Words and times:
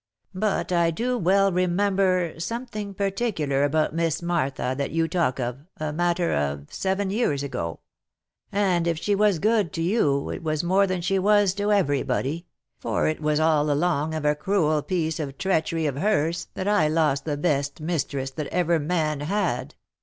But 0.33 0.71
I 0.71 0.89
do 0.89 1.15
well 1.15 1.51
remember 1.51 2.33
something 2.39 2.95
particular 2.95 3.63
about 3.63 3.93
Miss 3.93 4.19
Martha 4.19 4.73
that 4.75 4.89
you 4.89 5.07
talk 5.07 5.39
of, 5.39 5.59
a 5.77 5.93
matter 5.93 6.33
of 6.33 6.73
seven 6.73 7.11
years 7.11 7.43
ago; 7.43 7.81
and 8.51 8.87
if 8.87 8.97
she 8.97 9.13
was 9.13 9.37
good 9.37 9.71
to 9.73 9.83
you, 9.83 10.31
it 10.31 10.41
was 10.41 10.63
more 10.63 10.87
than 10.87 11.01
she 11.01 11.19
was 11.19 11.53
to 11.53 11.71
every 11.71 12.01
body, 12.01 12.47
for 12.79 13.07
it 13.07 13.21
was 13.21 13.39
all 13.39 13.69
along 13.71 14.15
of 14.15 14.25
a 14.25 14.33
cruel 14.33 14.81
piece 14.81 15.19
of 15.19 15.37
treachery 15.37 15.85
of 15.85 15.97
hers, 15.99 16.47
that 16.55 16.67
I 16.67 16.87
lost 16.87 17.25
the 17.25 17.37
best 17.37 17.79
mistress 17.79 18.31
that 18.31 18.47
ever 18.47 18.79
man 18.79 19.19
had. 19.19 19.75